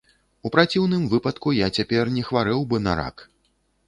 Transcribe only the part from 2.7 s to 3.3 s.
бы на рак.